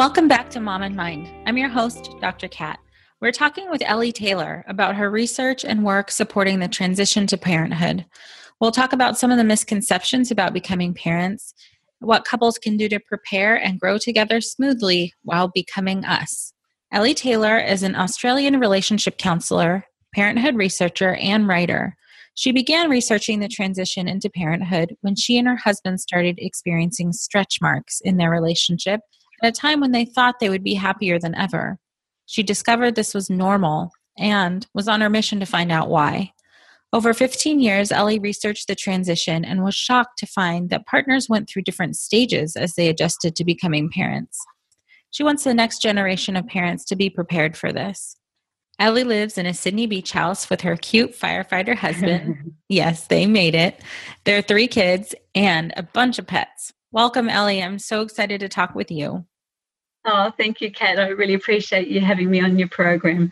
[0.00, 1.30] Welcome back to Mom and Mind.
[1.44, 2.48] I'm your host, Dr.
[2.48, 2.78] Kat.
[3.20, 8.06] We're talking with Elly Taylor about her research and work supporting the transition to parenthood.
[8.62, 11.52] We'll talk about some of the misconceptions about becoming parents,
[11.98, 16.54] what couples can do to prepare and grow together smoothly while becoming us.
[16.90, 19.84] Elly Taylor is an Australian relationship counselor,
[20.14, 21.94] parenthood researcher, and writer.
[22.36, 27.58] She began researching the transition into parenthood when she and her husband started experiencing stretch
[27.60, 29.00] marks in their relationship
[29.42, 31.78] at a time when they thought they would be happier than ever.
[32.26, 36.32] She discovered this was normal and was on her mission to find out why.
[36.92, 41.48] Over 15 years, Elly researched the transition and was shocked to find that partners went
[41.48, 44.38] through different stages as they adjusted to becoming parents.
[45.10, 48.16] She wants the next generation of parents to be prepared for this.
[48.80, 52.54] Elly lives in a Sydney beach house with her cute firefighter husband.
[52.68, 53.82] yes, they made it.
[54.24, 56.72] Their three kids and a bunch of pets.
[56.90, 57.62] Welcome, Elly.
[57.62, 59.26] I'm so excited to talk with you.
[60.04, 60.98] Oh, thank you, Kat.
[60.98, 63.30] I really appreciate you having me on your program.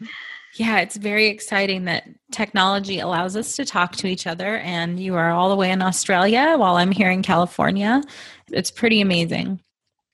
[0.54, 5.14] Yeah, it's very exciting that technology allows us to talk to each other, and you
[5.14, 8.02] are all the way in Australia while I'm here in California.
[8.50, 9.60] It's pretty amazing.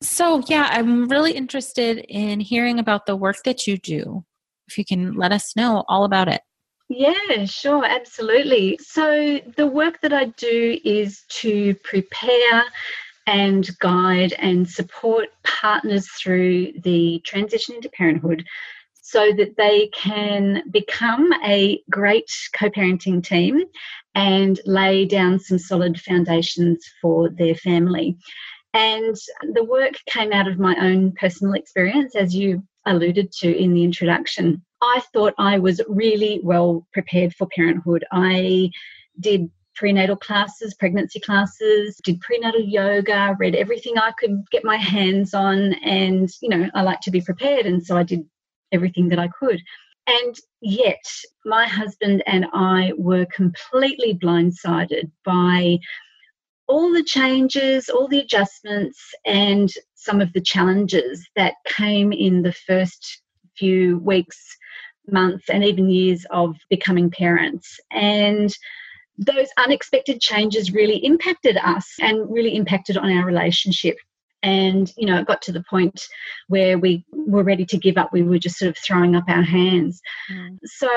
[0.03, 4.25] So, yeah, I'm really interested in hearing about the work that you do.
[4.69, 6.42] If you can let us know all about it.
[6.88, 8.78] Yeah, sure, absolutely.
[8.82, 12.65] So, the work that I do is to prepare
[13.26, 18.44] and guide and support partners through the transition into parenthood
[19.00, 23.62] so that they can become a great co parenting team
[24.14, 28.16] and lay down some solid foundations for their family.
[28.72, 29.14] And
[29.52, 33.84] the work came out of my own personal experience, as you alluded to in the
[33.84, 34.64] introduction.
[34.82, 38.04] I thought I was really well prepared for parenthood.
[38.10, 38.70] I
[39.20, 45.34] did prenatal classes, pregnancy classes, did prenatal yoga, read everything I could get my hands
[45.34, 45.74] on.
[45.84, 47.66] And, you know, I like to be prepared.
[47.66, 48.24] And so I did
[48.72, 49.60] everything that I could.
[50.06, 51.04] And yet,
[51.46, 55.78] my husband and I were completely blindsided by
[56.66, 62.52] all the changes, all the adjustments, and some of the challenges that came in the
[62.52, 63.22] first
[63.56, 64.56] few weeks,
[65.10, 67.78] months, and even years of becoming parents.
[67.91, 68.54] And
[69.19, 73.97] those unexpected changes really impacted us and really impacted on our relationship.
[74.43, 76.07] And, you know, it got to the point
[76.49, 78.13] where we were ready to give up.
[78.13, 80.03] We were just sort of throwing up our hands.
[80.31, 80.59] Mm.
[80.65, 80.91] So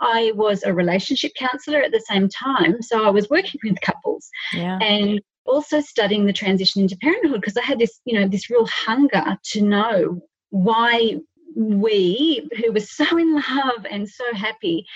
[0.00, 2.80] I was a relationship counselor at the same time.
[2.80, 4.78] So I was working with couples yeah.
[4.80, 8.66] and also studying the transition into parenthood because I had this, you know, this real
[8.66, 11.16] hunger to know why
[11.54, 14.86] we, who were so in love and so happy,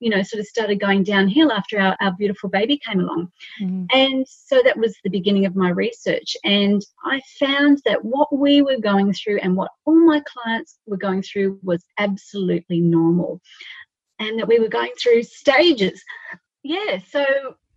[0.00, 3.30] you know, sort of started going downhill after our, our beautiful baby came along.
[3.60, 3.86] Mm.
[3.92, 6.36] And so that was the beginning of my research.
[6.44, 10.96] And I found that what we were going through and what all my clients were
[10.96, 13.40] going through was absolutely normal.
[14.18, 16.02] and that we were going through stages.
[16.62, 17.24] Yeah, so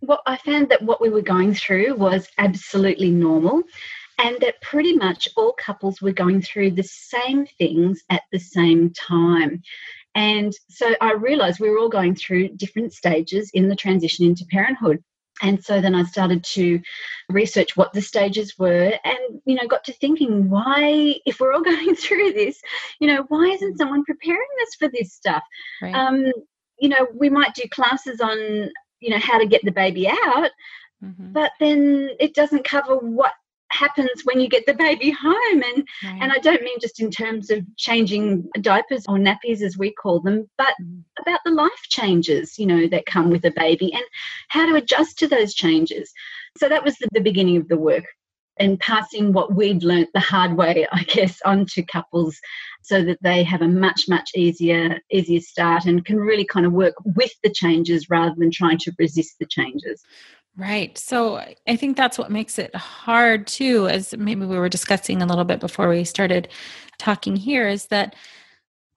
[0.00, 3.62] what I found that what we were going through was absolutely normal
[4.18, 8.90] and that pretty much all couples were going through the same things at the same
[8.92, 9.62] time.
[10.14, 14.44] And so I realized we were all going through different stages in the transition into
[14.50, 15.02] parenthood.
[15.40, 16.80] And so then I started to
[17.28, 21.62] research what the stages were and, you know, got to thinking, why, if we're all
[21.62, 22.60] going through this,
[23.00, 25.42] you know, why isn't someone preparing us for this stuff?
[25.80, 25.94] Right.
[25.94, 26.32] Um,
[26.78, 28.70] you know, we might do classes on,
[29.00, 30.50] you know, how to get the baby out,
[31.02, 31.32] mm-hmm.
[31.32, 33.32] but then it doesn't cover what
[33.72, 35.34] happens when you get the baby home.
[35.62, 36.18] And right.
[36.20, 40.20] and I don't mean just in terms of changing diapers or nappies as we call
[40.20, 40.74] them but
[41.20, 44.04] about the life changes you know that come with a baby and
[44.48, 46.12] how to adjust to those changes.
[46.58, 48.04] So that was the, the beginning of the work
[48.58, 52.38] and passing what we'd learnt the hard way i guess onto couples
[52.82, 56.72] so that they have a much much easier easier start and can really kind of
[56.72, 60.02] work with the changes rather than trying to resist the changes
[60.56, 60.98] Right.
[60.98, 65.26] So I think that's what makes it hard too, as maybe we were discussing a
[65.26, 66.48] little bit before we started
[66.98, 68.14] talking here, is that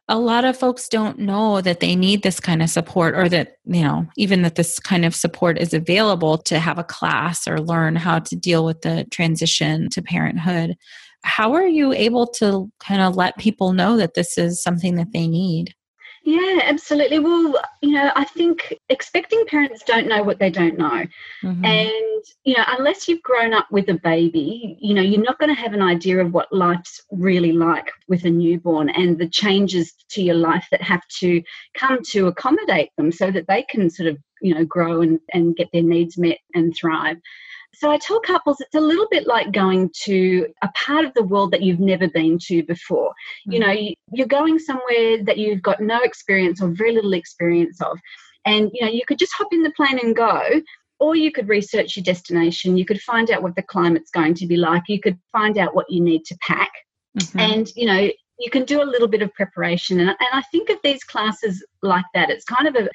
[0.10, 3.58] a lot of folks don't know that they need this kind of support or that,
[3.64, 7.60] you know, even that this kind of support is available to have a class or
[7.62, 10.76] learn how to deal with the transition to parenthood.
[11.24, 15.14] How are you able to kind of let people know that this is something that
[15.14, 15.74] they need?
[16.26, 17.20] Yeah, absolutely.
[17.20, 21.06] Well, you know, I think expecting parents don't know what they don't know.
[21.44, 21.64] Mm-hmm.
[21.64, 25.54] And, you know, unless you've grown up with a baby, you know, you're not going
[25.54, 29.94] to have an idea of what life's really like with a newborn and the changes
[30.10, 31.44] to your life that have to
[31.76, 35.56] come to accommodate them so that they can sort of, you know, grow and, and
[35.56, 37.18] get their needs met and thrive.
[37.78, 41.24] So I tell couples it's a little bit like going to a part of the
[41.24, 43.10] world that you've never been to before.
[43.10, 43.52] Mm-hmm.
[43.52, 43.76] You know,
[44.12, 48.00] you're going somewhere that you've got no experience or very little experience of.
[48.46, 50.62] And, you know, you could just hop in the plane and go,
[51.00, 52.78] or you could research your destination.
[52.78, 54.84] You could find out what the climate's going to be like.
[54.88, 56.72] You could find out what you need to pack.
[57.18, 57.40] Mm-hmm.
[57.40, 60.00] And, you know, you can do a little bit of preparation.
[60.00, 62.30] And, and I think of these classes like that.
[62.30, 62.90] It's kind of a,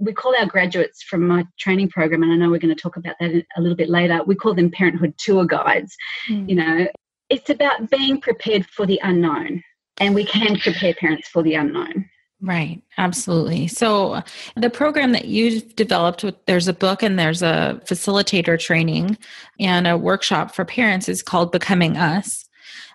[0.00, 2.96] we call our graduates from my training program, and I know we're going to talk
[2.96, 4.20] about that a little bit later.
[4.26, 5.94] We call them parenthood tour guides.
[6.28, 6.48] Mm.
[6.48, 6.88] You know,
[7.28, 9.62] it's about being prepared for the unknown,
[9.98, 12.08] and we can prepare parents for the unknown.
[12.42, 13.68] Right, absolutely.
[13.68, 14.22] So,
[14.56, 19.18] the program that you've developed, there's a book and there's a facilitator training
[19.58, 22.46] and a workshop for parents is called Becoming Us.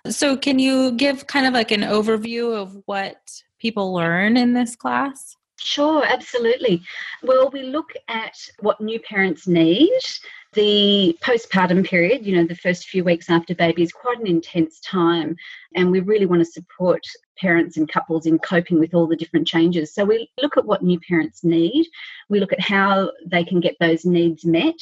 [0.08, 3.16] So, can you give kind of like an overview of what
[3.60, 5.35] people learn in this class?
[5.58, 6.82] Sure, absolutely.
[7.22, 9.90] Well, we look at what new parents need.
[10.52, 14.80] The postpartum period, you know, the first few weeks after baby is quite an intense
[14.80, 15.36] time,
[15.74, 17.02] and we really want to support
[17.38, 19.94] parents and couples in coping with all the different changes.
[19.94, 21.86] So we look at what new parents need,
[22.28, 24.78] we look at how they can get those needs met.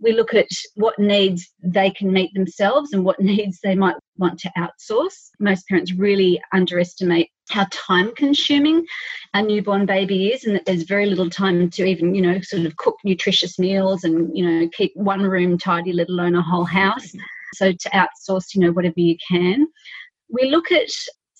[0.00, 4.40] We look at what needs they can meet themselves and what needs they might want
[4.40, 5.30] to outsource.
[5.38, 8.86] Most parents really underestimate how time consuming
[9.34, 12.64] a newborn baby is and that there's very little time to even you know sort
[12.64, 16.64] of cook nutritious meals and you know keep one room tidy let alone a whole
[16.64, 17.12] house
[17.54, 19.66] so to outsource you know whatever you can
[20.30, 20.88] we look at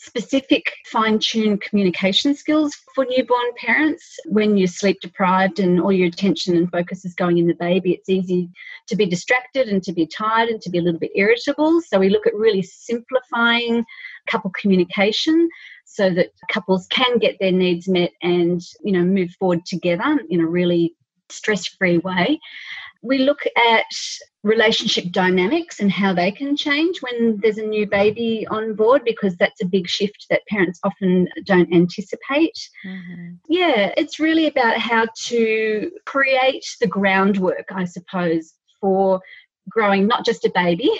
[0.04, 4.18] specific fine tuned communication skills for newborn parents.
[4.26, 7.92] When you're sleep deprived and all your attention and focus is going in the baby,
[7.92, 8.50] it's easy
[8.88, 11.80] to be distracted and to be tired and to be a little bit irritable.
[11.80, 13.84] So we look at really simplifying
[14.26, 15.48] couple communication
[15.84, 20.40] so that couples can get their needs met and you know move forward together in
[20.40, 20.94] a really
[21.28, 22.38] stress free way
[23.04, 23.84] we look at
[24.42, 29.36] relationship dynamics and how they can change when there's a new baby on board because
[29.36, 32.58] that's a big shift that parents often don't anticipate.
[32.86, 33.34] Mm-hmm.
[33.46, 39.20] Yeah, it's really about how to create the groundwork, I suppose, for
[39.68, 40.90] growing not just a baby,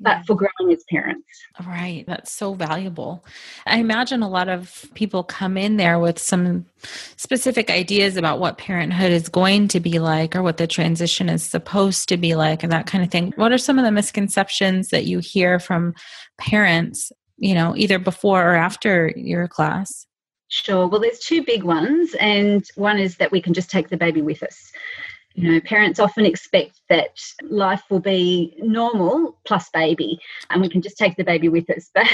[0.00, 1.26] but for growing as parents.
[1.66, 2.04] Right.
[2.06, 3.24] That's so valuable.
[3.66, 6.66] I imagine a lot of people come in there with some
[7.16, 11.42] specific ideas about what parenthood is going to be like or what the transition is
[11.42, 13.32] supposed to be like and that kind of thing.
[13.36, 15.94] What are some of the misconceptions that you hear from
[16.38, 20.06] parents, you know, either before or after your class?
[20.48, 20.86] Sure.
[20.86, 24.22] Well, there's two big ones, and one is that we can just take the baby
[24.22, 24.70] with us
[25.36, 27.10] you know, parents often expect that
[27.42, 31.90] life will be normal plus baby, and we can just take the baby with us.
[31.94, 32.06] But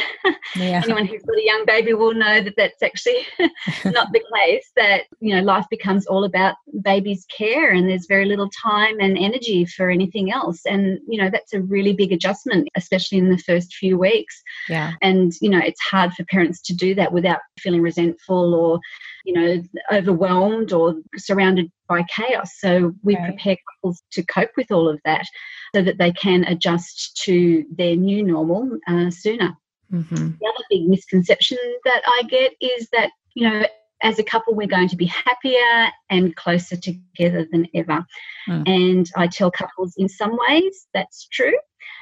[0.56, 0.82] yeah.
[0.84, 3.24] anyone who's got a young baby will know that that's actually
[3.84, 4.72] not the case.
[4.74, 9.16] That you know, life becomes all about baby's care, and there's very little time and
[9.16, 10.66] energy for anything else.
[10.66, 14.42] And you know, that's a really big adjustment, especially in the first few weeks.
[14.68, 14.94] Yeah.
[15.00, 18.80] And you know, it's hard for parents to do that without feeling resentful or
[19.24, 19.62] you know,
[19.92, 22.50] overwhelmed or surrounded by chaos.
[22.58, 23.26] So we right.
[23.26, 25.26] prepare couples to cope with all of that
[25.74, 29.56] so that they can adjust to their new normal uh, sooner.
[29.92, 30.14] Mm-hmm.
[30.40, 33.66] The other big misconception that I get is that, you know,
[34.02, 38.04] as a couple, we're going to be happier and closer together than ever.
[38.48, 38.68] Mm.
[38.68, 41.54] And I tell couples in some ways that's true.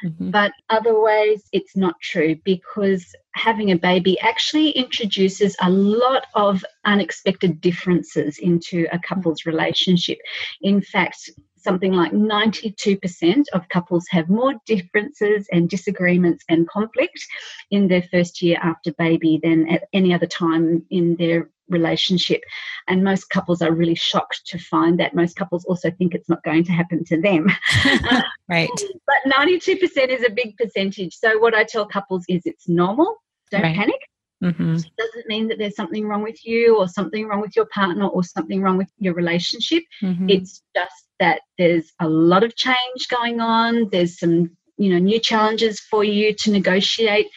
[0.05, 0.31] Mm-hmm.
[0.31, 6.65] But other ways, it's not true because having a baby actually introduces a lot of
[6.85, 10.19] unexpected differences into a couple's relationship.
[10.63, 11.31] In fact,
[11.63, 17.25] something like 92% of couples have more differences and disagreements and conflict
[17.71, 22.43] in their first year after baby than at any other time in their relationship.
[22.89, 25.15] And most couples are really shocked to find that.
[25.15, 27.47] Most couples also think it's not going to happen to them.
[28.49, 28.69] right.
[29.07, 31.15] but 92% is a big percentage.
[31.15, 33.17] So, what I tell couples is it's normal,
[33.51, 33.77] don't right.
[33.77, 34.01] panic.
[34.43, 34.77] Mm-hmm.
[34.77, 38.07] It doesn't mean that there's something wrong with you or something wrong with your partner
[38.07, 39.83] or something wrong with your relationship.
[40.03, 40.31] Mm-hmm.
[40.31, 43.89] It's just that there's a lot of change going on.
[43.91, 47.29] There's some, you know, new challenges for you to negotiate.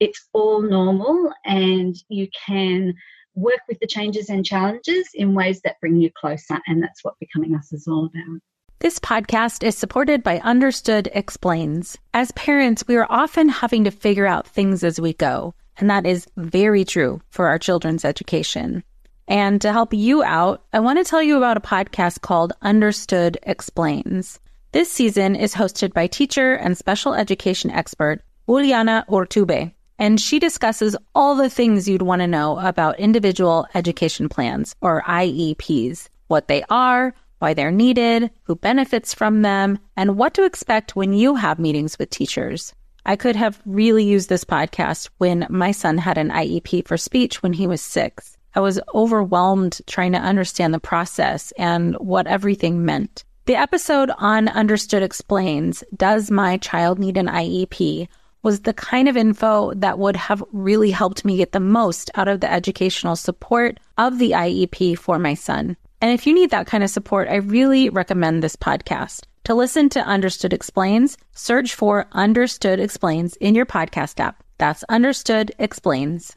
[0.00, 2.94] It's all normal and you can
[3.34, 6.58] work with the changes and challenges in ways that bring you closer.
[6.66, 8.40] And that's what Becoming Us is all about.
[8.78, 11.96] This podcast is supported by Understood Explains.
[12.12, 16.06] As parents, we are often having to figure out things as we go, and that
[16.06, 18.84] is very true for our children's education.
[19.26, 23.38] And to help you out, I want to tell you about a podcast called Understood
[23.44, 24.38] Explains.
[24.72, 30.96] This season is hosted by teacher and special education expert Juliana Urtubey and she discusses
[31.14, 36.64] all the things you'd want to know about individual education plans or IEPs, what they
[36.68, 41.58] are, why they're needed, who benefits from them, and what to expect when you have
[41.58, 42.74] meetings with teachers.
[43.06, 47.42] I could have really used this podcast when my son had an IEP for speech
[47.42, 48.33] when he was six.
[48.54, 53.24] I was overwhelmed trying to understand the process and what everything meant.
[53.46, 58.08] The episode on Understood Explains Does My Child Need an IEP?
[58.44, 62.28] was the kind of info that would have really helped me get the most out
[62.28, 65.76] of the educational support of the IEP for my son.
[66.00, 69.24] And if you need that kind of support, I really recommend this podcast.
[69.44, 74.42] To listen to Understood Explains, search for Understood Explains in your podcast app.
[74.58, 76.36] That's Understood Explains.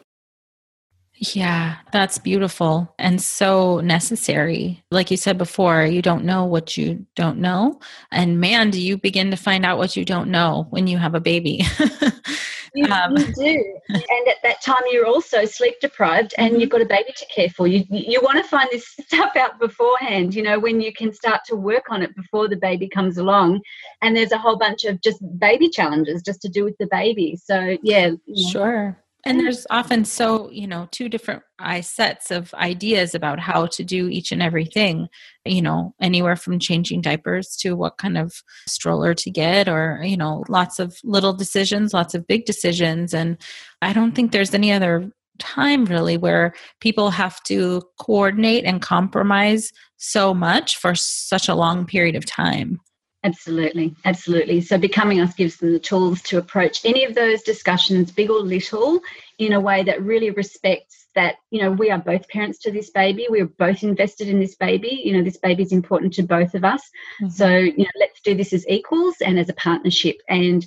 [1.21, 4.83] Yeah, that's beautiful and so necessary.
[4.89, 7.79] Like you said before, you don't know what you don't know.
[8.11, 11.13] And man, do you begin to find out what you don't know when you have
[11.13, 11.63] a baby.
[12.73, 13.79] you, um, you, do.
[13.89, 17.49] And at that time, you're also sleep deprived and you've got a baby to care
[17.49, 17.67] for.
[17.67, 21.41] You, you want to find this stuff out beforehand, you know, when you can start
[21.45, 23.61] to work on it before the baby comes along.
[24.01, 27.37] And there's a whole bunch of just baby challenges just to do with the baby.
[27.43, 28.07] So, yeah.
[28.25, 28.49] You know.
[28.49, 28.97] Sure.
[29.25, 33.83] And there's often so, you know, two different eye sets of ideas about how to
[33.83, 35.07] do each and everything,
[35.45, 38.33] you know, anywhere from changing diapers to what kind of
[38.67, 43.13] stroller to get, or, you know, lots of little decisions, lots of big decisions.
[43.13, 43.37] And
[43.81, 49.71] I don't think there's any other time really where people have to coordinate and compromise
[49.97, 52.79] so much for such a long period of time.
[53.23, 54.61] Absolutely, absolutely.
[54.61, 58.39] So, Becoming Us gives them the tools to approach any of those discussions, big or
[58.39, 58.99] little,
[59.37, 62.89] in a way that really respects that, you know, we are both parents to this
[62.89, 63.27] baby.
[63.29, 65.01] We're both invested in this baby.
[65.03, 66.81] You know, this baby is important to both of us.
[67.21, 67.29] Mm-hmm.
[67.29, 70.17] So, you know, let's do this as equals and as a partnership.
[70.27, 70.65] And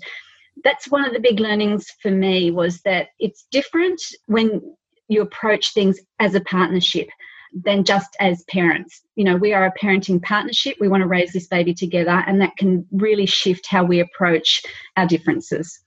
[0.63, 4.77] that's one of the big learnings for me was that it's different when
[5.09, 7.09] you approach things as a partnership
[7.55, 9.03] than just as parents.
[9.15, 10.77] You know, we are a parenting partnership.
[10.81, 14.65] We want to raise this baby together, and that can really shift how we approach
[14.97, 15.81] our differences.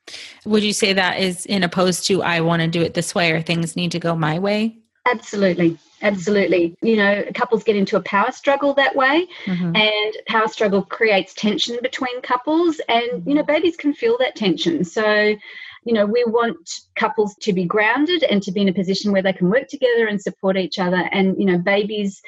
[0.45, 3.31] Would you say that is in opposed to I want to do it this way
[3.31, 4.77] or things need to go my way?
[5.05, 5.77] Absolutely.
[6.01, 6.75] Absolutely.
[6.81, 9.75] You know, couples get into a power struggle that way, mm-hmm.
[9.75, 14.83] and power struggle creates tension between couples, and, you know, babies can feel that tension.
[14.83, 15.35] So,
[15.87, 19.21] you know, we want couples to be grounded and to be in a position where
[19.21, 21.07] they can work together and support each other.
[21.13, 22.21] And, you know, babies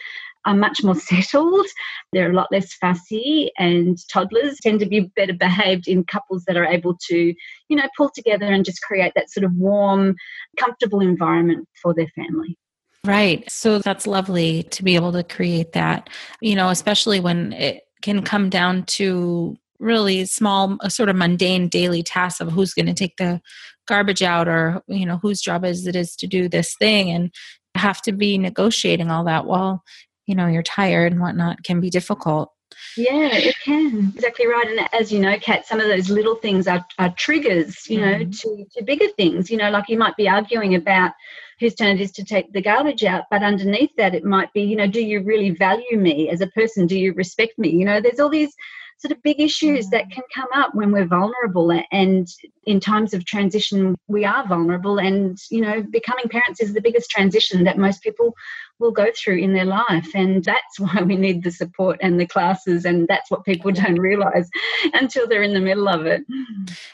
[0.46, 1.68] are much more settled.
[2.13, 6.56] They're a lot less fussy, and toddlers tend to be better behaved in couples that
[6.56, 7.34] are able to,
[7.68, 10.16] you know, pull together and just create that sort of warm,
[10.58, 12.58] comfortable environment for their family.
[13.06, 13.44] Right.
[13.51, 18.22] So that's lovely to be able to create that, you know, especially when it can
[18.24, 23.18] come down to really small sort of mundane daily tasks of who's going to take
[23.18, 23.42] the
[23.88, 27.34] garbage out or you know whose job is it is to do this thing and
[27.76, 29.84] have to be negotiating all that while
[30.28, 32.52] you know you're tired and whatnot can be difficult
[32.98, 34.12] yeah, it can.
[34.16, 34.68] Exactly right.
[34.68, 38.14] And as you know, Kat, some of those little things are, are triggers, you know,
[38.14, 38.40] mm.
[38.42, 39.50] to, to bigger things.
[39.50, 41.12] You know, like you might be arguing about
[41.60, 44.62] whose turn it is to take the garbage out, but underneath that, it might be,
[44.62, 46.88] you know, do you really value me as a person?
[46.88, 47.70] Do you respect me?
[47.70, 48.54] You know, there's all these
[49.00, 50.12] sort of big issues that mm.
[50.12, 52.27] can come up when we're vulnerable and
[52.65, 57.10] in times of transition we are vulnerable and you know becoming parents is the biggest
[57.10, 58.36] transition that most people
[58.77, 62.27] will go through in their life and that's why we need the support and the
[62.27, 64.50] classes and that's what people don't realize
[64.94, 66.22] until they're in the middle of it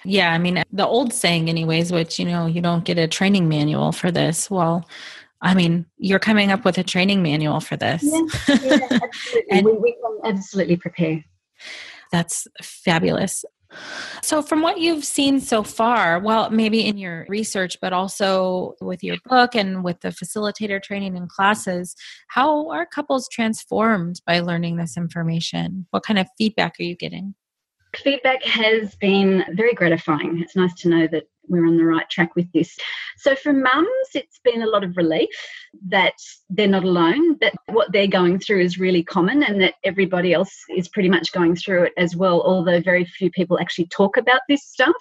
[0.03, 3.49] yeah i mean the old saying anyways which you know you don't get a training
[3.49, 4.85] manual for this well
[5.41, 8.01] I mean, you're coming up with a training manual for this.
[8.01, 8.21] Yeah,
[8.63, 9.51] yeah absolutely.
[9.51, 11.23] and, we, we can absolutely prepare.
[12.11, 13.45] That's fabulous.
[14.21, 19.03] So, from what you've seen so far, well, maybe in your research, but also with
[19.03, 21.95] your book and with the facilitator training and classes,
[22.29, 25.87] how are couples transformed by learning this information?
[25.91, 27.35] What kind of feedback are you getting?
[27.95, 30.41] Feedback has been very gratifying.
[30.41, 32.75] It's nice to know that we're on the right track with this.
[33.17, 35.29] So for mums, it's been a lot of relief
[35.89, 36.13] that
[36.49, 40.53] they're not alone, that what they're going through is really common and that everybody else
[40.75, 44.41] is pretty much going through it as well, although very few people actually talk about
[44.47, 44.95] this stuff.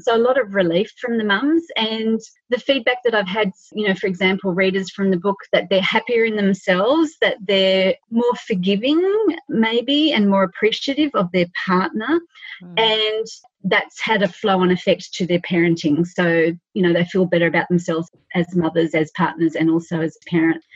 [0.00, 3.88] So a lot of relief from the mums and the feedback that I've had, you
[3.88, 8.34] know, for example, readers from the book that they're happier in themselves, that they're more
[8.46, 9.00] forgiving
[9.48, 12.20] maybe and more appreciative of their partner
[12.62, 12.80] mm.
[12.80, 13.26] and
[13.64, 16.06] that's had a flow on effect to their parenting.
[16.06, 20.16] So, you know, they feel better about themselves as mothers, as partners, and also as
[20.26, 20.66] parents.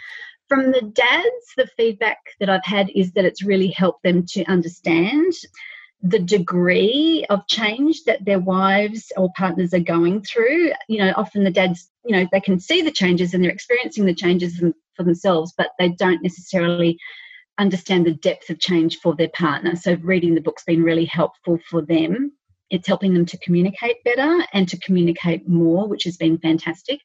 [0.48, 4.44] From the dads, the feedback that I've had is that it's really helped them to
[4.44, 5.32] understand
[6.02, 10.70] the degree of change that their wives or partners are going through.
[10.88, 14.04] You know, often the dads, you know, they can see the changes and they're experiencing
[14.04, 14.62] the changes
[14.94, 16.96] for themselves, but they don't necessarily
[17.58, 19.74] understand the depth of change for their partner.
[19.74, 22.32] So reading the book's been really helpful for them
[22.70, 27.00] it's helping them to communicate better and to communicate more, which has been fantastic.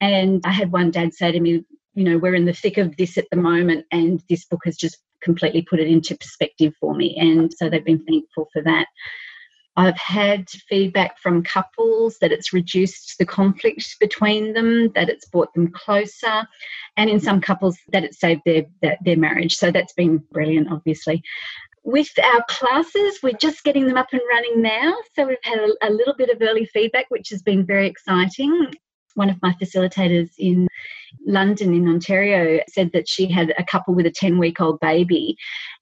[0.00, 1.64] And I had one dad say to me,
[1.94, 4.76] you know, we're in the thick of this at the moment, and this book has
[4.76, 7.16] just completely put it into perspective for me.
[7.18, 8.86] And so they've been thankful for that.
[9.78, 15.52] I've had feedback from couples that it's reduced the conflict between them, that it's brought
[15.52, 16.46] them closer,
[16.96, 19.54] and in some couples that it saved their, their, marriage.
[19.54, 21.22] So that's been brilliant, obviously
[21.86, 24.92] with our classes, we're just getting them up and running now.
[25.14, 28.72] So we've had a, a, little bit of early feedback, which has been very exciting.
[29.14, 30.66] One of my facilitators in
[31.24, 35.36] London, in Ontario, said that she had a couple with a 10 week old baby.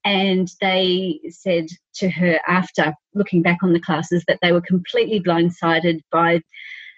[0.04, 5.20] And they said to her after looking back on the classes that they were completely
[5.20, 6.42] blindsided by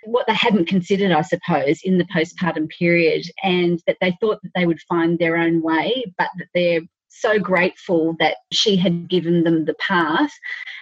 [0.02, 4.52] what they hadn't considered, I suppose, in the postpartum period, and that they thought that
[4.56, 6.80] they would find their own way, but that their
[7.20, 10.32] so grateful that she had given them the path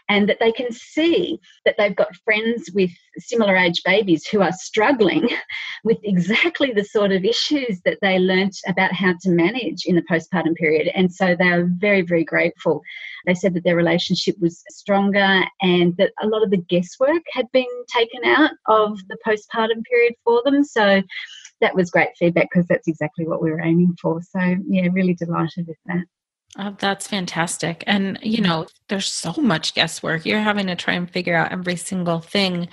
[0.09, 4.53] and that they can see that they've got friends with similar age babies who are
[4.53, 5.29] struggling
[5.85, 10.03] with exactly the sort of issues that they learnt about how to manage in the
[10.03, 10.90] postpartum period.
[10.94, 12.83] And so they are very, very grateful.
[13.27, 17.51] They said that their relationship was stronger and that a lot of the guesswork had
[17.53, 20.64] been taken out of the postpartum period for them.
[20.64, 21.03] So
[21.61, 24.20] that was great feedback because that's exactly what we were aiming for.
[24.23, 26.05] So, yeah, really delighted with that.
[26.57, 27.83] Oh, that's fantastic.
[27.87, 30.25] And, you know, there's so much guesswork.
[30.25, 32.69] You're having to try and figure out every single thing,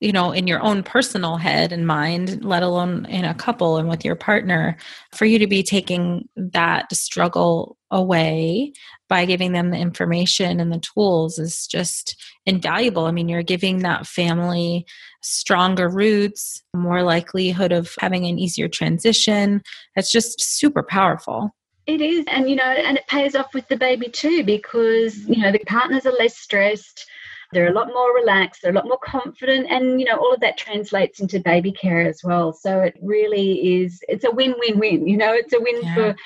[0.00, 3.88] you know, in your own personal head and mind, let alone in a couple and
[3.88, 4.76] with your partner.
[5.14, 8.74] For you to be taking that struggle away
[9.08, 13.06] by giving them the information and the tools is just invaluable.
[13.06, 14.84] I mean, you're giving that family
[15.22, 19.62] stronger roots, more likelihood of having an easier transition.
[19.96, 21.54] It's just super powerful.
[21.86, 25.42] It is, and you know, and it pays off with the baby too because you
[25.42, 27.06] know the partners are less stressed,
[27.52, 30.40] they're a lot more relaxed, they're a lot more confident, and you know all of
[30.40, 32.52] that translates into baby care as well.
[32.52, 35.08] So it really is, it's a win-win-win.
[35.08, 35.94] You know, it's a win yeah.
[35.94, 36.16] for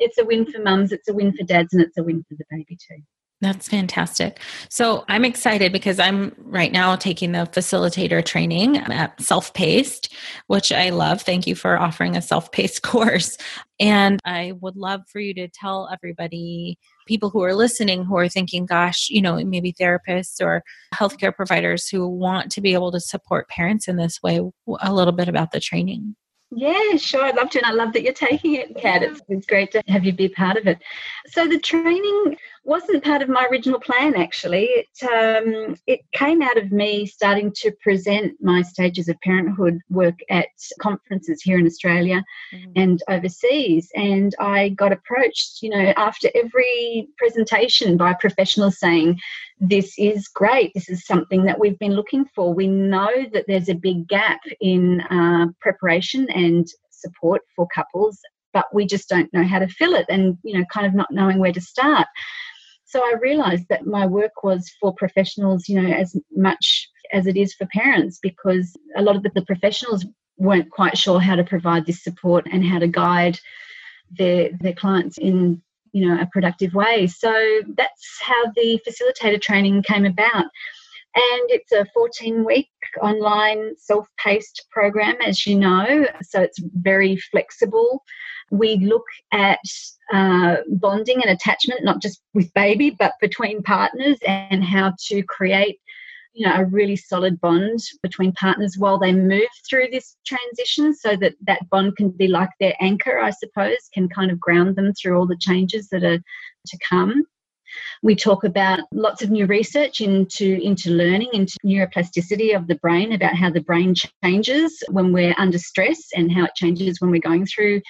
[0.00, 2.34] it's a win for mums, it's a win for dads, and it's a win for
[2.34, 3.02] the baby too.
[3.42, 4.40] That's fantastic.
[4.70, 10.10] So I'm excited because I'm right now taking the facilitator training at Self Paced,
[10.46, 11.20] which I love.
[11.20, 13.36] Thank you for offering a self paced course.
[13.78, 18.28] And I would love for you to tell everybody, people who are listening, who are
[18.28, 20.62] thinking, gosh, you know, maybe therapists or
[20.94, 24.40] healthcare providers who want to be able to support parents in this way,
[24.80, 26.16] a little bit about the training.
[26.52, 27.24] Yeah, sure.
[27.24, 27.58] I'd love to.
[27.58, 29.02] And I love that you're taking it, Kat.
[29.02, 30.78] It's, it's great to have you be part of it.
[31.26, 34.64] So the training wasn't part of my original plan, actually.
[34.64, 40.18] It, um, it came out of me starting to present my stages of parenthood work
[40.30, 40.48] at
[40.80, 42.72] conferences here in Australia mm-hmm.
[42.74, 43.88] and overseas.
[43.94, 49.20] And I got approached, you know, after every presentation by professionals saying,
[49.60, 50.72] this is great.
[50.74, 52.52] This is something that we've been looking for.
[52.52, 58.18] We know that there's a big gap in uh, preparation and support for couples,
[58.52, 61.10] but we just don't know how to fill it and, you know, kind of not
[61.10, 62.08] knowing where to start.
[62.96, 67.36] So I realized that my work was for professionals, you know, as much as it
[67.36, 70.06] is for parents, because a lot of the, the professionals
[70.38, 73.38] weren't quite sure how to provide this support and how to guide
[74.10, 75.60] their their clients in
[75.92, 77.06] you know a productive way.
[77.06, 77.30] So
[77.76, 80.46] that's how the facilitator training came about.
[81.16, 82.70] And it's a 14 week
[83.02, 88.02] online self paced program, as you know, so it's very flexible.
[88.50, 89.58] We look at
[90.12, 95.80] uh, bonding and attachment, not just with baby, but between partners, and how to create
[96.36, 101.16] you know a really solid bond between partners while they move through this transition so
[101.16, 104.92] that that bond can be like their anchor i suppose can kind of ground them
[104.92, 106.18] through all the changes that are
[106.66, 107.24] to come
[108.02, 113.12] we talk about lots of new research into into learning into neuroplasticity of the brain
[113.12, 117.20] about how the brain changes when we're under stress and how it changes when we're
[117.20, 117.80] going through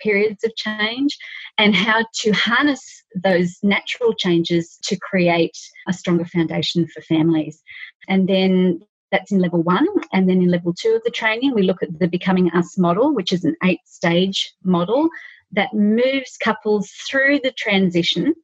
[0.00, 1.16] periods of change
[1.58, 5.56] and how to harness those natural changes to create
[5.88, 7.62] a stronger foundation for families.
[8.08, 8.80] And then
[9.12, 9.86] that's in level one.
[10.12, 13.14] And then in level two of the training, we look at the Becoming Us model,
[13.14, 15.08] which is an eight stage model
[15.52, 18.34] that moves couples through the transition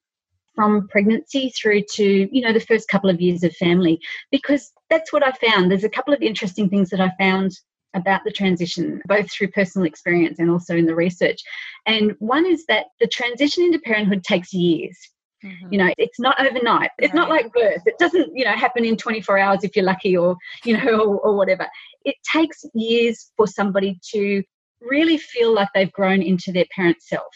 [0.60, 3.98] from pregnancy through to you know the first couple of years of family
[4.30, 7.52] because that's what i found there's a couple of interesting things that i found
[7.94, 11.40] about the transition, both through personal experience and also in the research.
[11.86, 14.96] And one is that the transition into parenthood takes years.
[15.44, 15.72] Mm-hmm.
[15.72, 16.90] You know, it's not overnight.
[16.98, 17.18] It's right.
[17.18, 17.82] not like birth.
[17.86, 21.18] It doesn't, you know, happen in 24 hours if you're lucky or, you know, or,
[21.18, 21.66] or whatever.
[22.04, 24.42] It takes years for somebody to
[24.80, 27.34] really feel like they've grown into their parent self.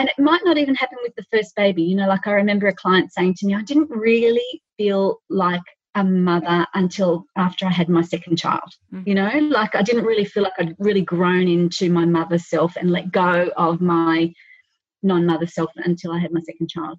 [0.00, 1.82] And it might not even happen with the first baby.
[1.82, 5.60] You know, like I remember a client saying to me, I didn't really feel like
[5.94, 8.72] a mother until after I had my second child.
[8.94, 9.06] Mm-hmm.
[9.06, 12.76] You know, like I didn't really feel like I'd really grown into my mother self
[12.76, 14.32] and let go of my
[15.02, 16.98] non mother self until I had my second child.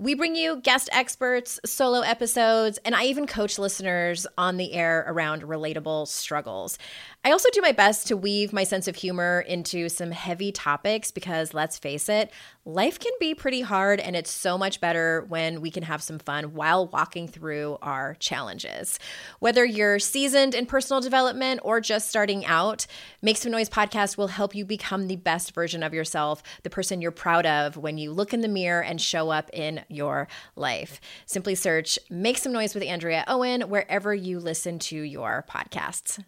[0.00, 5.04] We bring you guest experts, solo episodes, and I even coach listeners on the air
[5.06, 6.78] around relatable struggles.
[7.22, 11.10] I also do my best to weave my sense of humor into some heavy topics
[11.10, 12.32] because let's face it,
[12.64, 16.18] life can be pretty hard and it's so much better when we can have some
[16.18, 18.98] fun while walking through our challenges.
[19.40, 22.86] Whether you're seasoned in personal development or just starting out,
[23.20, 27.02] Make Some Noise podcast will help you become the best version of yourself, the person
[27.02, 31.00] you're proud of when you look in the mirror and show up in your life.
[31.26, 36.22] Simply search Make Some Noise with Andrea Owen wherever you listen to your podcasts.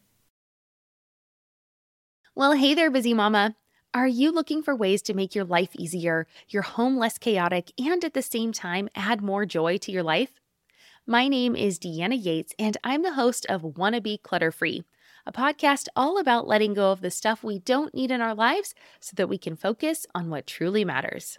[2.34, 3.56] Well, hey there, busy mama.
[3.94, 8.02] Are you looking for ways to make your life easier, your home less chaotic, and
[8.02, 10.40] at the same time add more joy to your life?
[11.06, 14.84] My name is Deanna Yates, and I'm the host of Wanna Be Clutter Free,
[15.26, 18.74] a podcast all about letting go of the stuff we don't need in our lives
[18.98, 21.38] so that we can focus on what truly matters.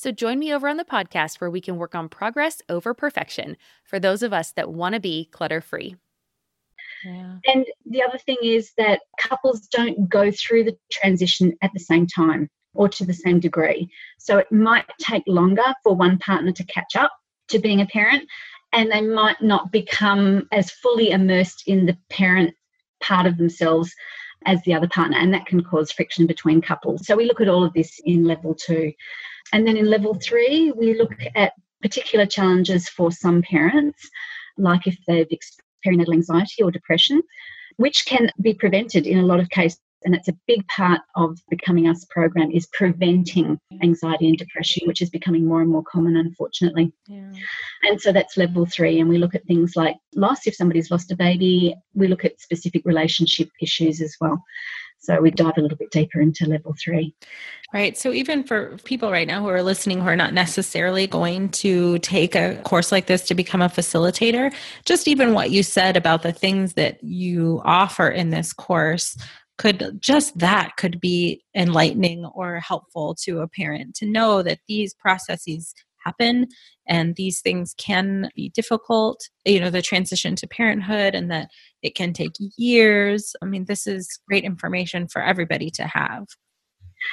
[0.00, 3.58] So join me over on the podcast where we can work on progress over perfection
[3.84, 5.94] for those of us that want to be clutter free.
[7.04, 7.36] Yeah.
[7.46, 12.06] And the other thing is that couples don't go through the transition at the same
[12.06, 13.90] time or to the same degree.
[14.18, 17.12] So it might take longer for one partner to catch up
[17.48, 18.26] to being a parent,
[18.72, 22.54] and they might not become as fully immersed in the parent
[23.02, 23.94] part of themselves
[24.46, 27.06] as the other partner, and that can cause friction between couples.
[27.06, 28.92] So we look at all of this in level two.
[29.52, 34.08] And then in level three, we look at particular challenges for some parents,
[34.56, 37.22] like if they've experienced perinatal anxiety or depression,
[37.76, 39.80] which can be prevented in a lot of cases.
[40.04, 45.02] And it's a big part of Becoming Us program is preventing anxiety and depression, which
[45.02, 46.92] is becoming more and more common, unfortunately.
[47.06, 47.32] Yeah.
[47.82, 49.00] And so that's level three.
[49.00, 52.40] And we look at things like loss, if somebody's lost a baby, we look at
[52.40, 54.42] specific relationship issues as well.
[55.02, 57.14] So we dive a little bit deeper into level three.
[57.72, 57.96] Right.
[57.96, 61.98] So even for people right now who are listening who are not necessarily going to
[62.00, 64.52] take a course like this to become a facilitator,
[64.84, 69.16] just even what you said about the things that you offer in this course
[69.60, 74.94] could just that could be enlightening or helpful to a parent to know that these
[74.94, 76.46] processes happen
[76.88, 81.48] and these things can be difficult you know the transition to parenthood and that
[81.82, 83.34] it can take years.
[83.42, 86.26] I mean, this is great information for everybody to have.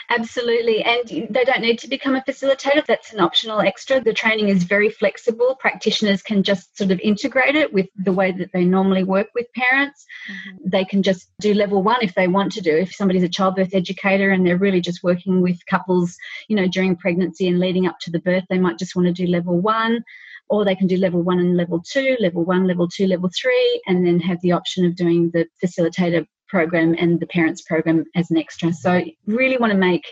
[0.09, 0.83] Absolutely.
[0.83, 2.85] And they don't need to become a facilitator.
[2.85, 4.01] That's an optional extra.
[4.01, 5.55] The training is very flexible.
[5.59, 9.47] Practitioners can just sort of integrate it with the way that they normally work with
[9.53, 10.05] parents.
[10.29, 10.69] Mm-hmm.
[10.69, 12.75] They can just do level one if they want to do.
[12.75, 16.95] If somebody's a childbirth educator and they're really just working with couples, you know, during
[16.95, 20.03] pregnancy and leading up to the birth, they might just want to do level one
[20.49, 23.81] or they can do level one and level two, level one, level two, level three,
[23.85, 28.31] and then have the option of doing the facilitator program and the parents program as
[28.31, 28.73] an extra.
[28.73, 30.05] So, really want to make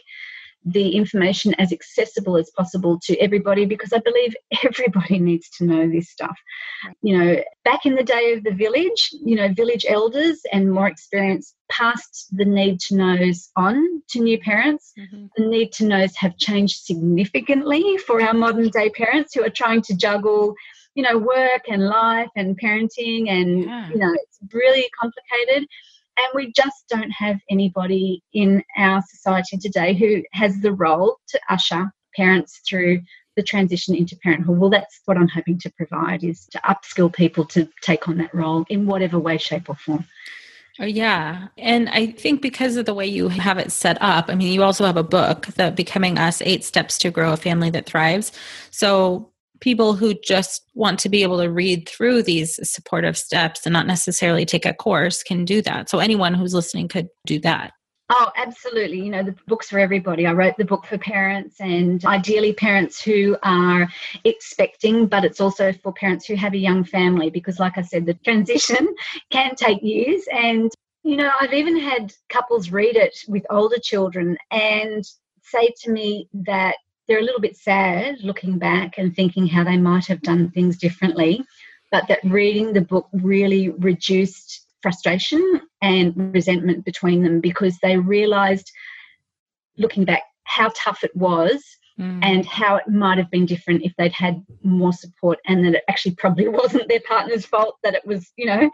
[0.66, 5.90] the information as accessible as possible to everybody because I believe everybody needs to know
[5.90, 6.36] this stuff.
[7.04, 10.88] You know, back in the day of the village, you know, village elders and more
[10.88, 14.92] experience passed the need to knows on to new parents.
[14.98, 15.28] Mm-hmm.
[15.38, 19.84] The need to knows have changed significantly for our modern day parents who are trying
[19.84, 20.56] to juggle
[20.96, 23.90] you know work and life and parenting and yeah.
[23.90, 25.68] you know it's really complicated
[26.18, 31.40] and we just don't have anybody in our society today who has the role to
[31.50, 33.02] usher parents through
[33.36, 34.58] the transition into parenthood.
[34.58, 38.34] Well, that's what I'm hoping to provide is to upskill people to take on that
[38.34, 40.06] role in whatever way, shape, or form.
[40.80, 41.48] Oh, yeah.
[41.58, 44.64] And I think because of the way you have it set up, I mean, you
[44.64, 48.32] also have a book, The Becoming Us Eight Steps to Grow a Family That Thrives.
[48.72, 53.74] So people who just want to be able to read through these supportive steps and
[53.74, 55.90] not necessarily take a course can do that.
[55.90, 57.72] So anyone who's listening could do that.
[58.12, 59.02] Oh, absolutely.
[59.02, 60.28] You know, the book's for everybody.
[60.28, 63.88] I wrote the book for parents and ideally parents who are
[64.24, 68.06] expecting, but it's also for parents who have a young family because, like I said,
[68.06, 68.94] the transition
[69.32, 70.24] can take years.
[70.32, 70.72] And,
[71.04, 75.04] you know, I've even had couples read it with older children and
[75.42, 76.76] say to me that
[77.08, 80.78] they're a little bit sad looking back and thinking how they might have done things
[80.78, 81.44] differently,
[81.92, 88.72] but that reading the book really reduced frustration and resentment between them because they realized
[89.78, 91.64] looking back how tough it was
[92.00, 92.20] mm.
[92.22, 95.84] and how it might have been different if they'd had more support and that it
[95.90, 98.70] actually probably wasn't their partner's fault that it was you know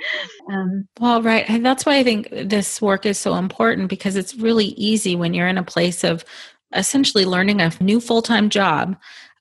[0.52, 4.36] um, well right and that's why i think this work is so important because it's
[4.36, 6.26] really easy when you're in a place of
[6.74, 8.96] essentially learning a new full-time job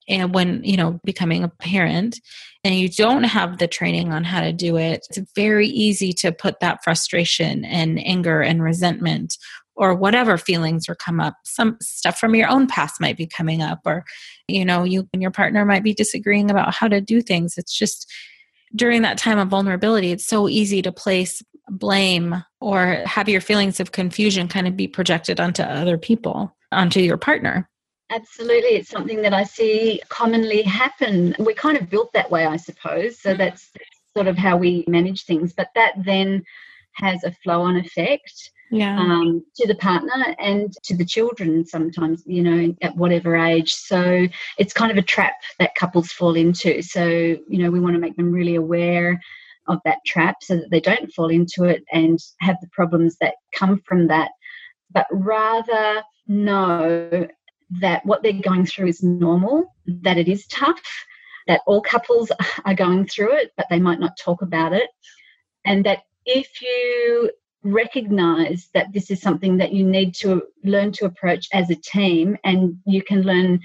[0.09, 2.21] and when you know becoming a parent
[2.65, 6.33] and you don't have the training on how to do it it's very easy to
[6.33, 9.37] put that frustration and anger and resentment
[9.81, 11.35] or whatever feelings will come up.
[11.45, 14.05] Some stuff from your own past might be coming up or
[14.47, 17.57] you know you and your partner might be disagreeing about how to do things.
[17.57, 18.07] It's just
[18.77, 23.81] during that time of vulnerability it's so easy to place blame or have your feelings
[23.81, 27.69] of confusion kind of be projected onto other people onto your partner.
[28.11, 28.71] Absolutely.
[28.71, 31.35] It's something that I see commonly happen.
[31.39, 33.21] We're kind of built that way, I suppose.
[33.21, 33.39] So mm.
[33.39, 33.71] that's
[34.17, 35.53] sort of how we manage things.
[35.53, 36.43] But that then
[36.95, 38.99] has a flow on effect yeah.
[38.99, 43.73] um, to the partner and to the children sometimes, you know, at whatever age.
[43.73, 44.27] So
[44.59, 46.83] it's kind of a trap that couples fall into.
[46.83, 49.21] So, you know, we want to make them really aware
[49.69, 53.35] of that trap so that they don't fall into it and have the problems that
[53.55, 54.33] come from that,
[54.93, 57.27] but rather know
[57.81, 60.81] that what they're going through is normal, that it is tough,
[61.47, 62.31] that all couples
[62.65, 64.89] are going through it, but they might not talk about it.
[65.67, 67.31] And that if you
[67.63, 72.37] recognize that this is something that you need to learn to approach as a team
[72.45, 73.61] and you can learn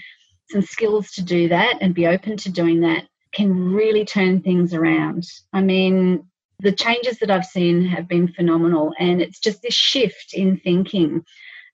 [0.49, 4.73] some skills to do that and be open to doing that can really turn things
[4.73, 5.25] around.
[5.54, 6.25] I mean,
[6.60, 11.23] the changes that I've seen have been phenomenal and it's just this shift in thinking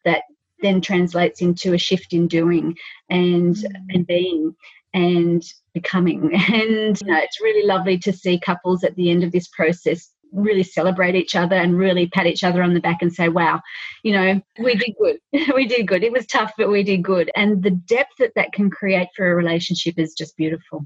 [0.06, 0.24] that
[0.62, 2.76] then translates into a shift in doing
[3.10, 3.76] and mm.
[3.90, 4.56] and being
[4.94, 5.44] and
[5.74, 9.48] becoming and you know it's really lovely to see couples at the end of this
[9.48, 13.30] process really celebrate each other and really pat each other on the back and say,
[13.30, 13.62] wow,
[14.04, 15.18] you know, we did good.
[15.56, 16.04] we did good.
[16.04, 17.30] It was tough, but we did good.
[17.36, 20.86] And the depth that that can create for a relationship is just beautiful.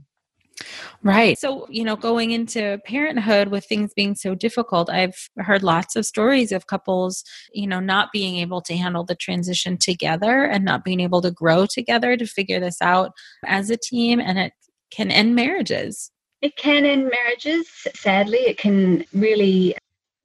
[1.03, 1.37] Right.
[1.37, 6.05] So, you know, going into parenthood with things being so difficult, I've heard lots of
[6.05, 10.83] stories of couples, you know, not being able to handle the transition together and not
[10.83, 13.11] being able to grow together to figure this out
[13.45, 14.19] as a team.
[14.19, 14.53] And it
[14.91, 16.11] can end marriages.
[16.41, 17.67] It can end marriages.
[17.95, 19.75] Sadly, it can really,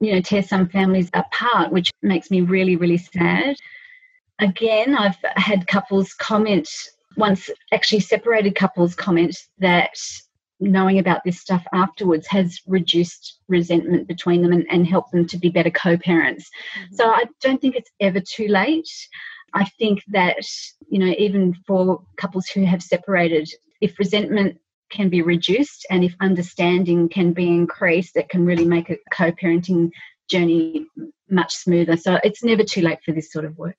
[0.01, 3.57] you know, tear some families apart, which makes me really, really sad.
[4.38, 6.69] Again, I've had couples comment,
[7.16, 9.96] once actually separated couples comment that
[10.61, 15.38] knowing about this stuff afterwards has reduced resentment between them and, and helped them to
[15.38, 16.49] be better co parents.
[16.79, 16.94] Mm-hmm.
[16.96, 18.88] So I don't think it's ever too late.
[19.55, 20.44] I think that,
[20.88, 24.59] you know, even for couples who have separated, if resentment
[24.90, 29.90] can be reduced and if understanding can be increased it can really make a co-parenting
[30.29, 30.85] journey
[31.31, 33.77] much smoother so it's never too late for this sort of work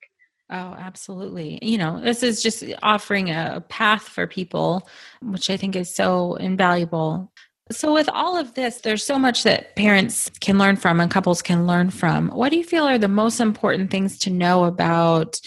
[0.52, 1.60] Oh, absolutely.
[1.62, 4.88] You know, this is just offering a path for people,
[5.22, 7.32] which I think is so invaluable.
[7.72, 11.42] So, with all of this, there's so much that parents can learn from and couples
[11.42, 12.28] can learn from.
[12.30, 15.40] What do you feel are the most important things to know about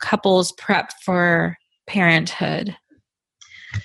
[0.00, 2.76] couples prep for parenthood?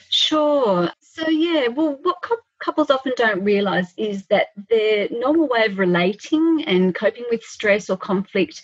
[0.10, 0.92] Sure.
[1.00, 2.18] So, yeah, well, what
[2.60, 7.90] couples often don't realize is that their normal way of relating and coping with stress
[7.90, 8.62] or conflict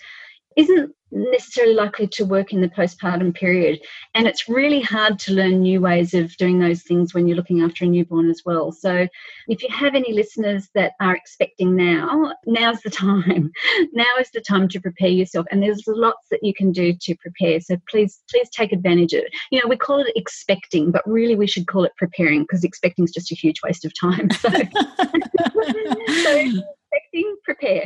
[0.55, 3.79] isn't necessarily likely to work in the postpartum period.
[4.15, 7.61] And it's really hard to learn new ways of doing those things when you're looking
[7.61, 8.71] after a newborn as well.
[8.71, 9.07] So
[9.47, 13.51] if you have any listeners that are expecting now, now's the time.
[13.93, 15.45] now is the time to prepare yourself.
[15.51, 17.59] And there's lots that you can do to prepare.
[17.61, 19.33] So please, please take advantage of it.
[19.51, 23.05] You know, we call it expecting, but really we should call it preparing because expecting
[23.05, 24.29] is just a huge waste of time.
[24.43, 24.49] So,
[26.23, 26.63] so
[26.93, 27.85] expecting, prepare.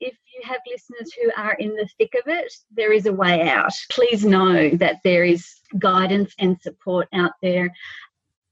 [0.00, 3.72] If have listeners who are in the thick of it, there is a way out.
[3.90, 7.72] Please know that there is guidance and support out there.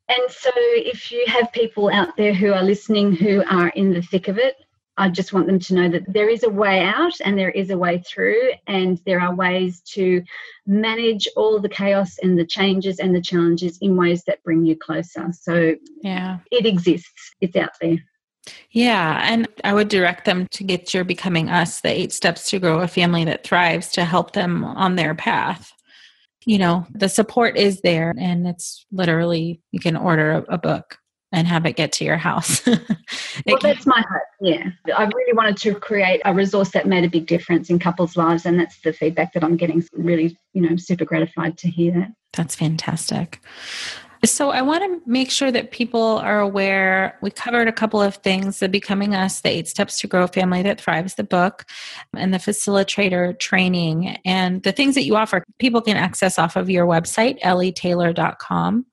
[0.09, 4.03] And so, if you have people out there who are listening who are in the
[4.03, 4.57] thick of it,
[4.99, 7.71] I just want them to know that there is a way out and there is
[7.71, 10.23] a way through, and there are ways to
[10.67, 14.77] manage all the chaos and the changes and the challenges in ways that bring you
[14.77, 15.33] closer.
[15.33, 17.99] So, yeah, it exists, it's out there.
[18.71, 22.59] Yeah, and I would direct them to get your Becoming Us, the eight steps to
[22.59, 25.73] grow a family that thrives to help them on their path.
[26.45, 30.99] You know, the support is there, and it's literally you can order a, book
[31.31, 32.67] and have it get to your house.
[33.47, 34.23] well, that's my hope.
[34.41, 34.71] Yeah.
[34.97, 38.45] I really wanted to create a resource that made a big difference in couples' lives,
[38.45, 39.85] and that's the feedback that I'm getting.
[39.93, 42.13] Really, you know, super gratified to hear that.
[42.33, 43.41] That's fantastic.
[44.25, 47.19] So I want to make sure that people are aware.
[47.23, 50.29] We covered a couple of things the Becoming Us, the Eight Steps to Grow a
[50.29, 51.65] Family That Thrives, the book,
[52.17, 54.17] and the facilitator training.
[54.25, 58.87] And the things that you offer, people can access off of your website, ellytaylor.com.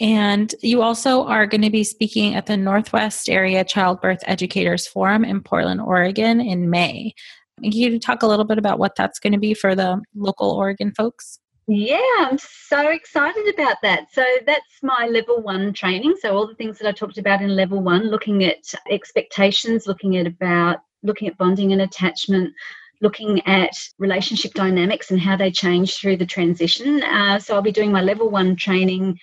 [0.00, 5.24] And you also are going to be speaking at the Northwest Area Childbirth Educators Forum
[5.24, 7.14] in Portland, Oregon in May.
[7.62, 10.50] Can you talk a little bit about what that's going to be for the local
[10.50, 11.40] Oregon folks?
[11.70, 14.10] Yeah, I'm so excited about that.
[14.10, 16.16] So that's my level one training.
[16.18, 20.16] So all the things that I talked about in level one, looking at expectations, looking
[20.16, 22.54] at about looking at bonding and attachment,
[23.02, 27.02] looking at relationship dynamics and how they change through the transition.
[27.02, 29.18] Uh, so I'll be doing my level one training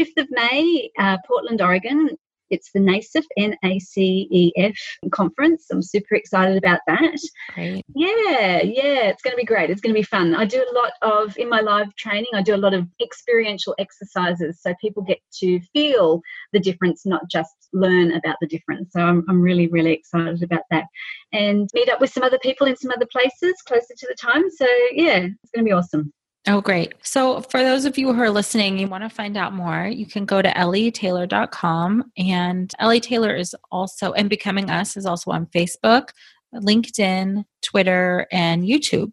[0.00, 2.08] 5th of May, uh, Portland, Oregon.
[2.50, 4.76] It's the NACEF, N A C E F
[5.12, 5.66] conference.
[5.70, 7.18] I'm super excited about that.
[7.54, 7.84] Great.
[7.94, 9.70] Yeah, yeah, it's going to be great.
[9.70, 10.34] It's going to be fun.
[10.34, 13.74] I do a lot of, in my live training, I do a lot of experiential
[13.78, 16.20] exercises so people get to feel
[16.52, 18.92] the difference, not just learn about the difference.
[18.92, 20.84] So I'm, I'm really, really excited about that.
[21.32, 24.50] And meet up with some other people in some other places closer to the time.
[24.50, 26.12] So yeah, it's going to be awesome.
[26.46, 26.94] Oh, great.
[27.02, 30.06] So, for those of you who are listening, you want to find out more, you
[30.06, 32.12] can go to ellytaylor.com.
[32.16, 36.08] And Elly Taylor is also, and Becoming Us is also on Facebook,
[36.54, 39.12] LinkedIn, Twitter, and YouTube.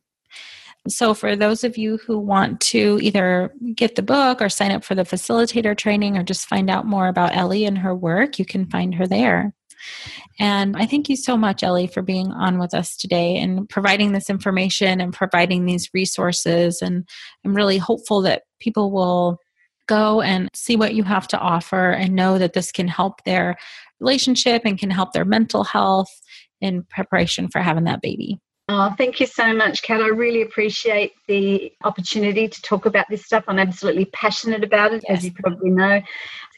[0.87, 4.85] So, for those of you who want to either get the book or sign up
[4.85, 8.45] for the facilitator training or just find out more about Elly and her work, you
[8.45, 9.53] can find her there.
[10.39, 14.11] And I thank you so much, Elly, for being on with us today and providing
[14.11, 16.81] this information and providing these resources.
[16.81, 17.07] And
[17.45, 19.39] I'm really hopeful that people will
[19.87, 23.55] go and see what you have to offer and know that this can help their
[23.99, 26.09] relationship and can help their mental health
[26.61, 28.39] in preparation for having that baby.
[28.69, 30.01] Oh, thank you so much, Kat.
[30.01, 33.45] I really appreciate the opportunity to talk about this stuff.
[33.47, 35.19] I'm absolutely passionate about it, yes.
[35.19, 36.01] as you probably know.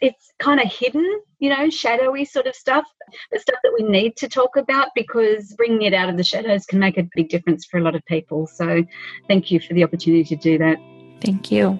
[0.02, 1.06] It's kind of hidden,
[1.38, 2.86] you know, shadowy sort of stuff,
[3.32, 6.66] but stuff that we need to talk about because bringing it out of the shadows
[6.66, 8.48] can make a big difference for a lot of people.
[8.48, 8.84] So,
[9.28, 10.78] thank you for the opportunity to do that.
[11.22, 11.80] Thank you.